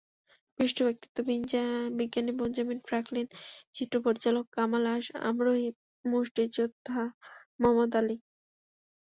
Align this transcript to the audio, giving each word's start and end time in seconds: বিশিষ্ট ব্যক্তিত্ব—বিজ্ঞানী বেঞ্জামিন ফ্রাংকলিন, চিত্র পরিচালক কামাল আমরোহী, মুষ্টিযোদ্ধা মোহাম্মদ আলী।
বিশিষ্ট 0.59 0.79
ব্যক্তিত্ব—বিজ্ঞানী 0.83 2.31
বেঞ্জামিন 2.39 2.79
ফ্রাংকলিন, 2.87 3.27
চিত্র 3.73 3.95
পরিচালক 4.05 4.45
কামাল 4.55 4.85
আমরোহী, 5.23 5.67
মুষ্টিযোদ্ধা 6.05 7.01
মোহাম্মদ 7.61 7.91
আলী। 7.95 8.15